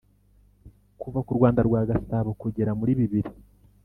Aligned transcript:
kuva 1.01 1.19
ku 1.25 1.31
rwanda 1.37 1.61
rwa 1.67 1.81
gasabo 1.89 2.29
kugera 2.41 2.71
muri 2.79 2.91
bibiri 2.99 3.29